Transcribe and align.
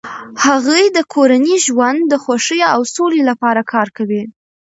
هغې 0.45 0.81
د 0.97 0.99
کورني 1.13 1.55
ژوند 1.65 1.99
د 2.07 2.13
خوښۍ 2.23 2.59
او 2.73 2.81
سولې 2.95 3.21
لپاره 3.29 3.61
کار 3.73 3.87
کوي. 3.97 4.23